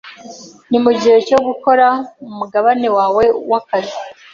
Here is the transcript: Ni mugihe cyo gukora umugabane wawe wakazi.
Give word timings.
Ni 0.69 0.77
mugihe 0.83 1.17
cyo 1.27 1.37
gukora 1.47 1.87
umugabane 2.29 2.87
wawe 2.97 3.25
wakazi. 3.51 3.97